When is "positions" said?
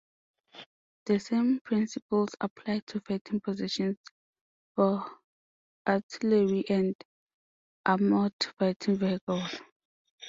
3.39-3.97